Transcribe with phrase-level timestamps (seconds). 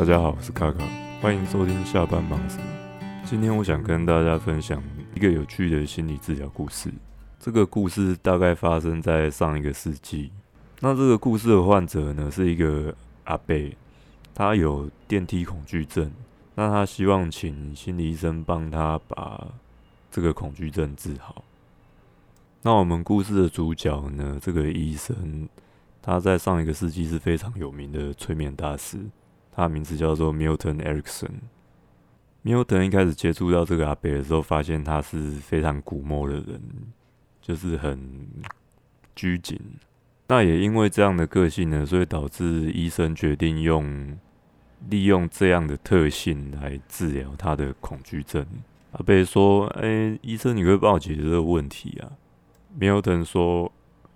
[0.00, 0.82] 大家好，我是卡卡，
[1.20, 2.64] 欢迎收听下班忙什么。
[3.22, 4.82] 今天我想跟大家分享
[5.14, 6.90] 一个有趣的心理治疗故事。
[7.38, 10.32] 这个故事大概发生在上一个世纪。
[10.80, 12.94] 那这个故事的患者呢，是一个
[13.24, 13.76] 阿贝，
[14.34, 16.10] 他有电梯恐惧症。
[16.54, 19.48] 那他希望请心理医生帮他把
[20.10, 21.44] 这个恐惧症治好。
[22.62, 25.46] 那我们故事的主角呢，这个医生
[26.00, 28.96] 他在上一个世纪是非常有名的催眠大师。
[29.52, 31.30] 他的名字叫做 Milton Erickson。
[32.42, 36.60] Milton 一开始接触到这个阿北的时候，发现他是非常古默的人，
[37.42, 38.26] 就是很
[39.14, 39.60] 拘谨。
[40.28, 44.16] 那也因为这样的个性呢，所以导致医生决定用
[44.88, 48.46] 利用这样的特性来治疗他的恐惧症。
[48.92, 52.12] 阿北说：“哎，医生，你可以帮我解决这个问题啊
[52.78, 53.70] ？”Milton 说：“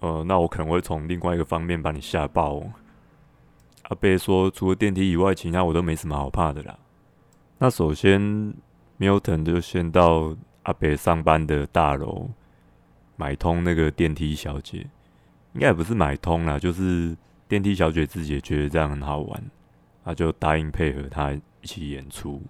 [0.00, 2.62] 呃，那我可能会从另外一个方面把你吓爆。”
[3.90, 6.78] 阿贝说：“除了电梯以外，其他我都没什么好怕的啦。”
[7.58, 8.20] 那首先
[9.00, 12.30] ，Milton 就先到阿贝上班的大楼
[13.16, 14.86] 买通那个电梯小姐，
[15.54, 17.16] 应该也不是买通啦，就是
[17.48, 19.42] 电梯小姐自己也觉得这样很好玩，
[20.04, 22.40] 他就答应配合他一起演出。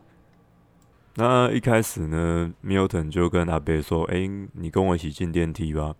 [1.14, 5.94] 那一开始呢，Milton 就跟阿贝说：“哎，你跟我一起进电梯吧。”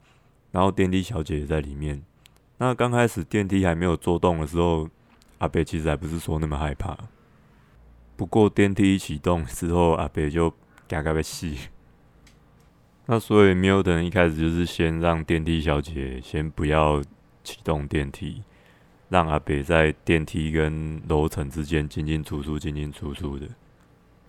[0.52, 2.02] 然后电梯小姐也在里面。
[2.58, 4.86] 那刚开始电梯还没有做动的时候。
[5.40, 6.96] 阿北其实还不是说那么害怕，
[8.14, 10.50] 不过电梯一启动之后，阿北就
[10.86, 11.58] 嘎嘎被吸。
[13.06, 17.02] 那所以 Milton 一开始就是先让电梯小姐先不要
[17.42, 18.42] 启动电梯，
[19.08, 23.46] 让阿北在电梯跟楼层之间进进出出、进进出出的。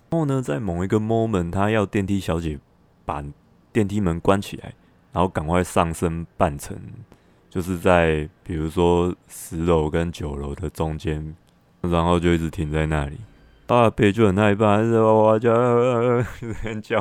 [0.09, 2.58] 然后呢，在某一个 moment，他要电梯小姐
[3.06, 3.23] 把
[3.72, 4.73] 电梯门关起来，
[5.12, 6.78] 然后赶快上升半层。
[7.52, 11.36] 就是在比如说十楼跟九楼的中间，
[11.82, 13.18] 然后就一直停在那里。
[13.68, 15.53] 阿贝就很害怕，哇哇叫，
[16.64, 16.98] 很叫。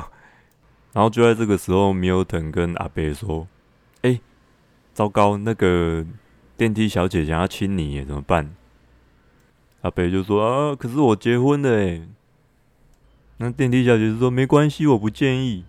[0.93, 3.47] 然后就在这个时候，Milton 跟阿贝说
[4.03, 4.21] ：“哎，
[4.93, 6.05] 糟糕，那个
[6.57, 8.53] 电梯小姐想要亲你，怎么办？”
[9.83, 12.03] 阿贝就说：“啊，可是我结婚了。”哎，
[13.37, 15.65] 那电梯小姐就说：“没关系，我不介意。”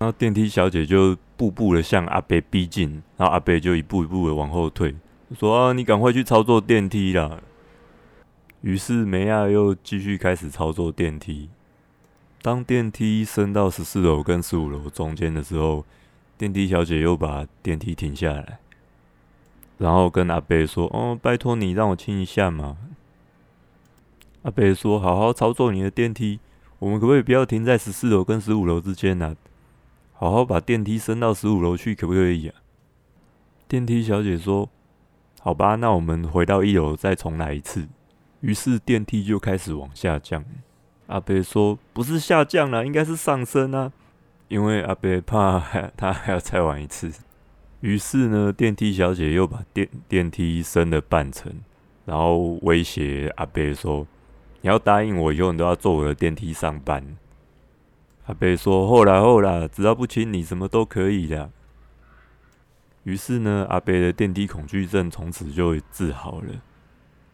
[0.00, 4.96] 然后电梯小姐就步步的向阿贝逼近，然后阿贝就一步一步的往后退，
[5.38, 7.38] 说：“啊，你赶快去操作电梯啦！”
[8.62, 11.50] 于是梅亚又继续开始操作电梯。
[12.40, 15.84] 当电梯升到十四楼跟十五楼中间的时候，
[16.38, 18.58] 电梯小姐又把电梯停下来，
[19.76, 22.78] 然后跟阿贝说：“哦，拜托你让我亲一下嘛。”
[24.44, 26.40] 阿贝说：“好好操作你的电梯，
[26.78, 29.36] 我们可不可以不要停在十四楼跟十五楼之间呢？”
[30.20, 32.54] 好好把电梯升到十五楼去，可不可以啊？
[33.66, 34.68] 电梯小姐说
[35.40, 37.88] ：“好吧，那我们回到一楼再重来一次。”
[38.42, 40.44] 于是电梯就开始往下降。
[41.06, 43.90] 阿贝说：“不是下降了，应该是上升啊，
[44.48, 45.58] 因为阿贝怕
[45.96, 47.10] 他还要再玩一次。”
[47.80, 51.50] 于是呢，电梯小姐又把电电梯升了半层，
[52.04, 54.06] 然后威胁阿贝说
[54.60, 57.02] ：“你要答应我，以后你都要坐我的电梯上班。”
[58.30, 61.50] 阿贝说：“后来后来，只要不亲你，什么都可以的。”
[63.02, 66.62] 于是呢，阿贝的电梯恐惧症从此就治好了。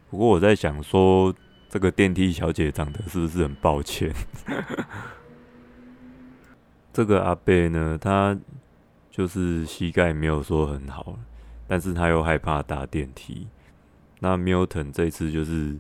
[0.09, 1.35] 不过我在想，说
[1.69, 4.11] 这个电梯小姐长得是不是很抱歉？
[6.95, 8.35] 这个阿贝呢，他
[9.11, 11.19] 就是膝盖没有说很好，
[11.69, 13.47] 但是他又害怕搭电梯。
[14.21, 15.79] 那 Milton 这次就是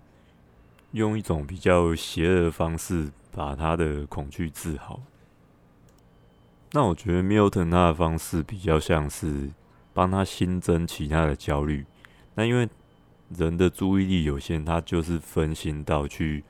[0.93, 3.09] 用一种比较邪恶的方式。
[3.37, 5.03] 把他的恐惧治好。
[6.73, 9.51] 那我觉得 Milton 他的方式比较像是
[9.93, 11.85] 帮他新增其他的焦虑。
[12.35, 12.69] 那因为
[13.29, 16.43] 人的注意力有限，他就是分心到去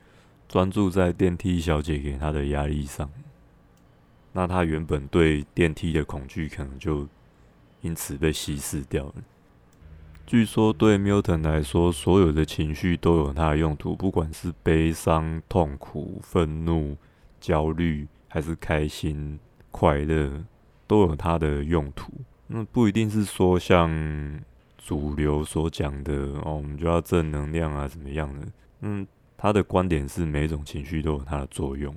[0.47, 3.09] 专注在电梯小姐给他的压力上。
[4.31, 7.07] 那他原本对电梯的恐惧可能就
[7.81, 9.13] 因此被稀释掉了。
[10.27, 16.97] 据说对 Milton 来说，所有的情绪都有它的用途，不管是悲伤、痛苦、愤怒、
[17.39, 19.39] 焦虑，还是开心、
[19.71, 20.43] 快乐，
[20.85, 22.11] 都有它的用途。
[22.47, 23.89] 那不一定是说像
[24.77, 26.13] 主流所讲的
[26.43, 28.45] 哦，我们就要正能量啊，怎么样的？
[28.81, 29.07] 嗯，
[29.37, 31.95] 他的观点是每种情绪都有它的作用。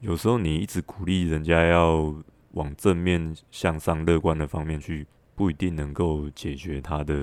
[0.00, 2.12] 有时候你一直鼓励人家要
[2.54, 5.06] 往正面向上、乐观的方面去。
[5.38, 7.14] 不一定能够解决他的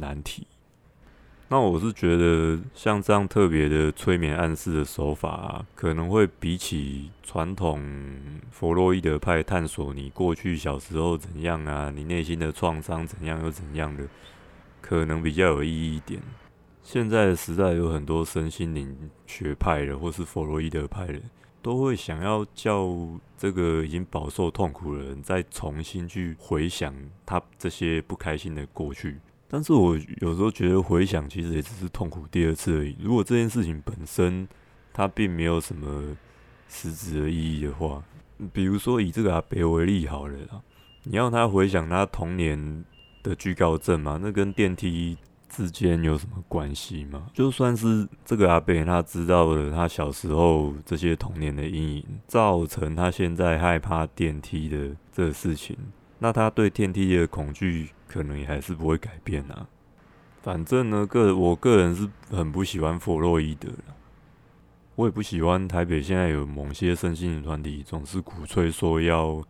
[0.00, 0.44] 难题。
[1.48, 7.80] 那我是觉得，像这样特别的催眠暗示的手法，可能会比起传统
[8.50, 14.08] 弗洛伊德派探索你过去小时候怎样啊，你内心的创伤怎样又怎样的，
[14.80, 16.20] 可能比较有意义一点。
[16.82, 21.20] 现在的时代有很多身心灵学派的，或是弗洛伊德派的，
[21.62, 22.88] 都会想要叫
[23.38, 26.94] 这个已经饱受痛苦的人再重新去回想
[27.24, 29.18] 他这些不开心的过去。
[29.48, 32.96] 但是我有时候觉得回想其实也只是痛苦第二次而已。
[33.00, 34.48] 如果这件事情本身
[34.92, 36.16] 它并没有什么
[36.68, 38.02] 实质的意义的话，
[38.52, 40.60] 比如说以这个阿北为例好了啦，
[41.04, 42.84] 你要他回想他童年
[43.22, 45.16] 的惧高症嘛，那跟电梯。
[45.54, 47.26] 之间有什么关系吗？
[47.34, 55.76] 就算是这个阿贝，他知道了他小时候这些童年的阴影，造成他现在害怕电梯的这个事情，
[56.20, 59.68] 那他对电梯的恐惧可能也还是不会改变啊。
[60.40, 63.94] 反正呢，个我个人是很不喜欢弗洛伊德的，
[64.94, 69.42] 我也不喜欢台北现在有某些身心灵团体总是鼓吹说要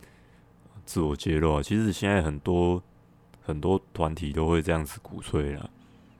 [0.84, 1.62] 自我揭露啊。
[1.62, 2.82] 其实现在很多
[3.40, 5.70] 很多团体都会这样子鼓吹啦。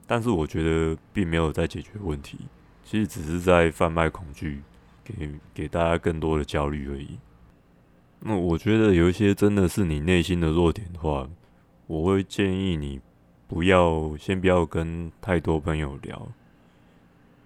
[0.07, 2.39] 但是我觉得并没有在解决问题，
[2.85, 4.63] 其实只是在贩卖恐惧，
[5.03, 7.19] 给给大家更多的焦虑而已。
[8.21, 11.29] 那我觉得有一些真的是你内心的弱点的话，
[11.87, 13.01] 我会建议你
[13.49, 16.29] 不要先不要跟太多朋友聊，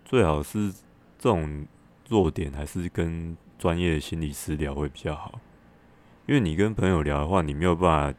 [0.04, 0.72] 最好是
[1.18, 1.66] 这种
[2.08, 5.40] 弱点还是跟专业的心理师聊会比较好，
[6.26, 8.18] 因为你跟朋友聊的话，你没有办法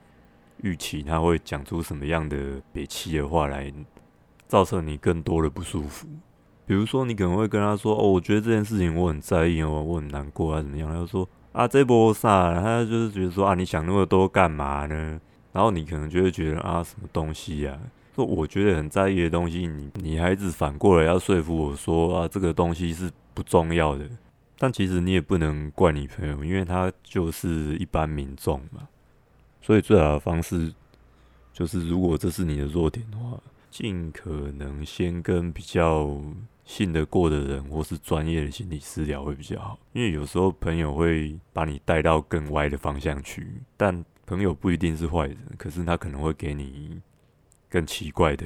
[0.63, 3.73] 预期他会讲出什么样的憋气的话来。
[4.47, 6.07] 造成你更多的不舒服，
[6.65, 15.19] 比如说你可能会跟他说：“哦，我觉得这件事情我很在意哦，我很难过啊，怎么样？”他就说：“啊，这波啥？”他就是觉得说：“啊，你想那么多干嘛呢？”
[15.51, 17.77] 然后你可能就会觉得：“啊，什么东西呀？”
[18.15, 24.07] 说我觉得很在意的东西，你你还是反过来要说服我说：“啊，这个东西是不重要的。”
[24.57, 28.88] 但其实你也不能怪你朋友，因为他就是一般民众嘛。
[29.61, 30.73] 所以最好的方式
[31.53, 33.38] 就是，如果这是你的弱点的话。
[33.69, 36.19] 尽可能先跟比较
[36.65, 43.47] 信得过的人，或是专业的心理师聊会比较好，因为有时候朋友会把你带到更歪的方向去。
[43.75, 46.99] 但朋友不一定是坏人，可是他可能会给你
[47.69, 48.45] 更奇怪的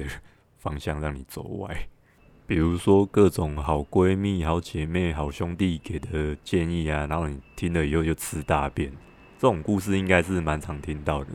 [0.58, 1.88] 方向让你走歪。
[2.46, 8.90] 比如说各种好闺蜜、好姐妹、好兄弟给的建议啊，然后你听了以后就吃大便，
[9.38, 11.30] 这种故事应该是蛮常听到的。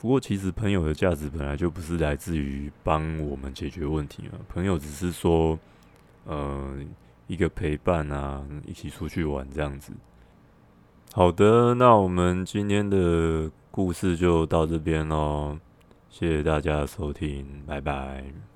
[0.00, 4.40] 不过，其实朋友的价值本来就不是来自于帮我们解决问题啊。
[4.48, 5.58] 朋友只是说，
[6.24, 6.74] 呃，
[7.26, 9.92] 一个陪伴啊，一起出去玩这样子。
[11.12, 15.58] 好的，那我们今天的故事就到这边喽，
[16.08, 18.49] 谢谢大家的收听，拜拜。